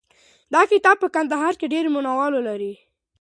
دا 0.53 0.61
کتاب 0.71 0.95
په 1.03 1.07
کندهار 1.15 1.53
کې 1.59 1.71
ډېر 1.73 1.85
مینه 1.93 2.11
وال 2.17 2.33
لري. 2.47 2.73